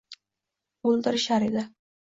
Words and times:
O’ldirishar 0.93 1.47
endi 1.51 1.69